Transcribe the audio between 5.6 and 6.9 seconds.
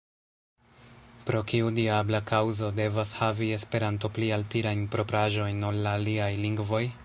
ol la aliaj lingvoj?